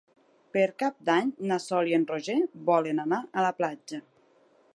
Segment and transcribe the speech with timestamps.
[0.55, 2.39] Per Cap d'Any na Sol i en Roger
[2.71, 4.03] volen anar a la platja.